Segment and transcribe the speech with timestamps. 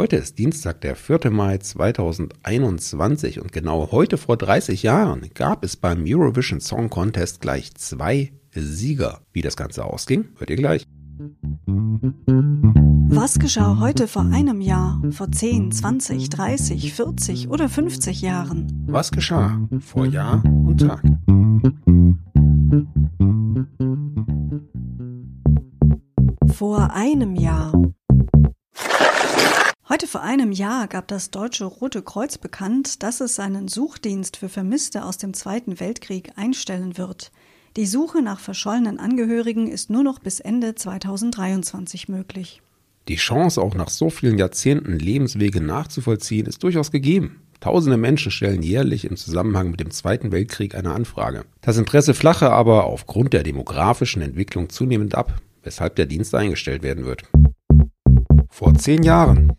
[0.00, 1.30] Heute ist Dienstag, der 4.
[1.30, 7.74] Mai 2021 und genau heute vor 30 Jahren gab es beim Eurovision Song Contest gleich
[7.74, 9.20] zwei Sieger.
[9.34, 10.86] Wie das Ganze ausging, hört ihr gleich.
[13.10, 18.86] Was geschah heute vor einem Jahr, vor 10, 20, 30, 40 oder 50 Jahren?
[18.86, 21.02] Was geschah vor Jahr und Tag?
[26.54, 27.74] Vor einem Jahr.
[29.92, 34.48] Heute vor einem Jahr gab das Deutsche Rote Kreuz bekannt, dass es seinen Suchdienst für
[34.48, 37.32] Vermisste aus dem Zweiten Weltkrieg einstellen wird.
[37.76, 42.62] Die Suche nach verschollenen Angehörigen ist nur noch bis Ende 2023 möglich.
[43.08, 47.42] Die Chance, auch nach so vielen Jahrzehnten Lebenswege nachzuvollziehen, ist durchaus gegeben.
[47.58, 51.46] Tausende Menschen stellen jährlich im Zusammenhang mit dem Zweiten Weltkrieg eine Anfrage.
[51.62, 57.06] Das Interesse flache aber aufgrund der demografischen Entwicklung zunehmend ab, weshalb der Dienst eingestellt werden
[57.06, 57.24] wird.
[58.52, 59.52] Vor zehn Jahren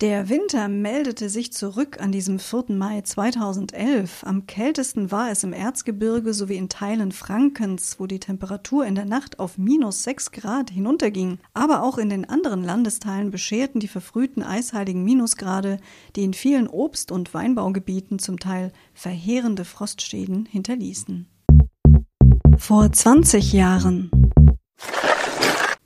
[0.00, 2.64] der Winter meldete sich zurück an diesem 4.
[2.68, 4.24] Mai 2011.
[4.24, 9.04] Am kältesten war es im Erzgebirge sowie in Teilen Frankens, wo die Temperatur in der
[9.04, 11.38] Nacht auf minus 6 Grad hinunterging.
[11.52, 15.76] Aber auch in den anderen Landesteilen bescherten die verfrühten eisheiligen Minusgrade,
[16.16, 21.28] die in vielen Obst- und Weinbaugebieten zum Teil verheerende Frostschäden hinterließen.
[22.56, 24.10] Vor 20 Jahren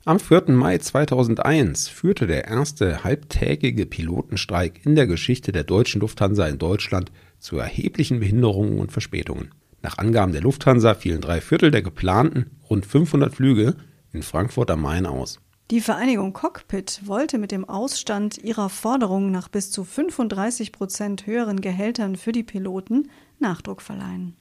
[0.05, 0.43] am 4.
[0.49, 7.11] Mai 2001 führte der erste halbtägige Pilotenstreik in der Geschichte der deutschen Lufthansa in Deutschland
[7.39, 9.49] zu erheblichen Behinderungen und Verspätungen.
[9.81, 13.75] Nach Angaben der Lufthansa fielen drei Viertel der geplanten rund 500 Flüge
[14.13, 15.39] in Frankfurt am Main aus.
[15.71, 21.61] Die Vereinigung Cockpit wollte mit dem Ausstand ihrer Forderung nach bis zu 35 Prozent höheren
[21.61, 23.09] Gehältern für die Piloten
[23.39, 24.37] Nachdruck verleihen.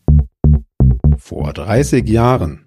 [1.16, 2.63] Vor 30 Jahren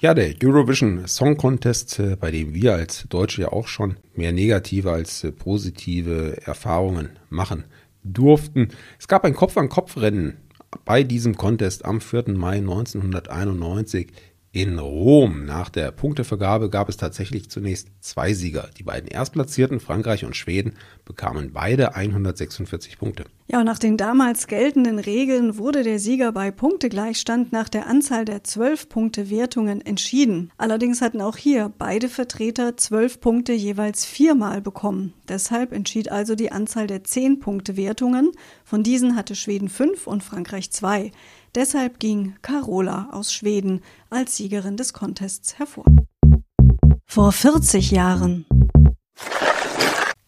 [0.00, 4.32] ja, der Eurovision Song Contest, äh, bei dem wir als Deutsche ja auch schon mehr
[4.32, 7.64] negative als äh, positive Erfahrungen machen
[8.02, 8.68] durften.
[8.98, 10.38] Es gab ein Kopf-an-Kopf-Rennen
[10.84, 12.30] bei diesem Contest am 4.
[12.30, 14.08] Mai 1991
[14.52, 15.44] in Rom.
[15.44, 18.70] Nach der Punktevergabe gab es tatsächlich zunächst zwei Sieger.
[18.78, 20.74] Die beiden Erstplatzierten, Frankreich und Schweden,
[21.04, 23.24] bekamen beide 146 Punkte.
[23.52, 28.44] Ja, nach den damals geltenden Regeln wurde der Sieger bei Punktegleichstand nach der Anzahl der
[28.44, 30.52] 12-Punkte-Wertungen entschieden.
[30.56, 35.14] Allerdings hatten auch hier beide Vertreter 12 Punkte jeweils viermal bekommen.
[35.28, 38.30] Deshalb entschied also die Anzahl der 10-Punkte-Wertungen.
[38.62, 41.10] Von diesen hatte Schweden fünf und Frankreich zwei.
[41.56, 45.86] Deshalb ging Carola aus Schweden als Siegerin des Contests hervor.
[47.04, 48.46] Vor 40 Jahren.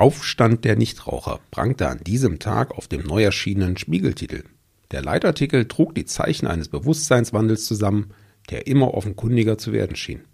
[0.02, 4.42] Aufstand der Nichtraucher prangte an diesem Tag auf dem neu erschienenen Spiegeltitel.
[4.90, 8.12] Der Leitartikel trug die Zeichen eines Bewusstseinswandels zusammen,
[8.50, 10.24] der immer offenkundiger zu werden schien.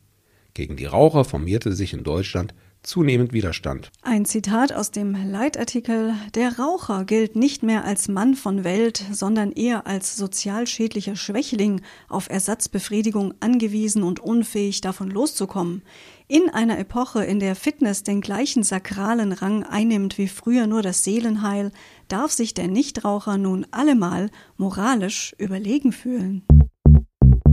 [0.55, 3.91] Gegen die Raucher formierte sich in Deutschland zunehmend Widerstand.
[4.03, 9.53] Ein Zitat aus dem Leitartikel Der Raucher gilt nicht mehr als Mann von Welt, sondern
[9.53, 15.83] eher als sozial schädlicher Schwächling, auf Ersatzbefriedigung angewiesen und unfähig davon loszukommen.
[16.29, 21.05] In einer Epoche, in der Fitness den gleichen sakralen Rang einnimmt wie früher nur das
[21.05, 21.73] Seelenheil,
[22.09, 26.43] darf sich der Nichtraucher nun allemal moralisch überlegen fühlen.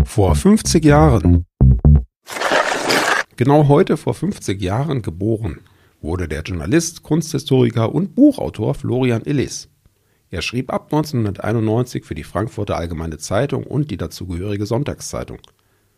[0.04, 1.46] Vor 50 Jahren
[3.38, 5.60] Genau heute vor 50 Jahren geboren
[6.02, 9.68] wurde der Journalist, Kunsthistoriker und Buchautor Florian Illis.
[10.30, 15.40] Er schrieb ab 1991 für die Frankfurter Allgemeine Zeitung und die dazugehörige Sonntagszeitung.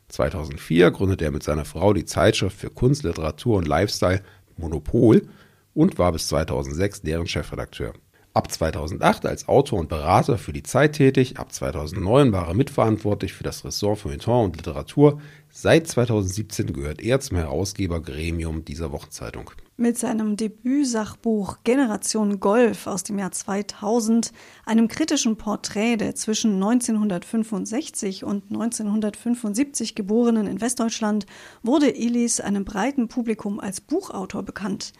[0.07, 4.23] 2004 gründete er mit seiner Frau die Zeitschrift für Kunst, Literatur und Lifestyle
[4.55, 5.27] Monopol
[5.75, 7.93] und war bis 2006 deren Chefredakteur.
[8.37, 13.33] Ab 2008 als Autor und Berater für die Zeit tätig, ab 2009 war er mitverantwortlich
[13.33, 15.19] für das Ressort Feuilleton und Literatur.
[15.49, 19.49] Seit 2017 gehört er zum Herausgebergremium dieser Wochenzeitung.
[19.79, 24.31] Mit seinem Debütsachbuch Generation Golf aus dem Jahr 2000,
[24.65, 31.27] einem kritischen Porträt der zwischen 1965 und 1975 Geborenen in Westdeutschland,
[31.61, 34.93] wurde Elis einem breiten Publikum als Buchautor bekannt.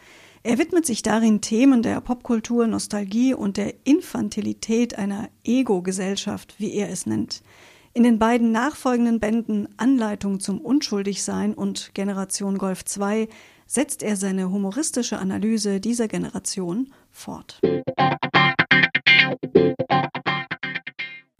[0.44, 6.88] Er widmet sich darin Themen der Popkultur, Nostalgie und der Infantilität einer Ego-Gesellschaft, wie er
[6.88, 7.42] es nennt.
[7.94, 13.28] In den beiden nachfolgenden Bänden Anleitung zum Unschuldigsein und Generation Golf 2
[13.66, 17.60] setzt er seine humoristische Analyse dieser Generation fort.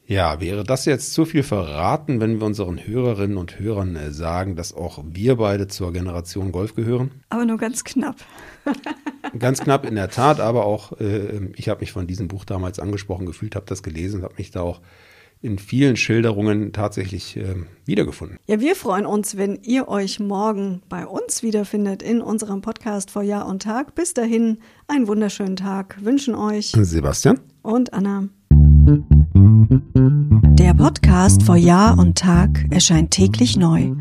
[0.06, 4.56] Ja, wäre das jetzt zu viel verraten, wenn wir unseren Hörerinnen und Hörern äh, sagen,
[4.56, 7.10] dass auch wir beide zur Generation Golf gehören?
[7.28, 8.16] Aber nur ganz knapp.
[9.38, 12.78] ganz knapp in der Tat, aber auch äh, ich habe mich von diesem Buch damals
[12.78, 14.80] angesprochen gefühlt, habe das gelesen, habe mich da auch
[15.40, 17.54] in vielen Schilderungen tatsächlich äh,
[17.84, 18.38] wiedergefunden.
[18.46, 23.22] Ja, wir freuen uns, wenn ihr euch morgen bei uns wiederfindet in unserem Podcast vor
[23.22, 23.94] Jahr und Tag.
[23.94, 24.58] Bis dahin,
[24.88, 28.28] einen wunderschönen Tag wünschen euch Sebastian und Anna.
[30.58, 33.92] Der Podcast vor Jahr und Tag erscheint täglich neu.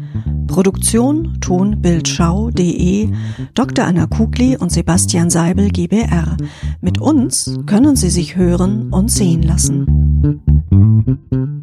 [0.48, 3.10] Produktion tonbildschau.de
[3.54, 3.86] Dr.
[3.86, 6.38] Anna Kugli und Sebastian Seibel GBR.
[6.82, 10.57] Mit uns können Sie sich hören und sehen lassen.
[10.88, 11.57] Mm-hmm.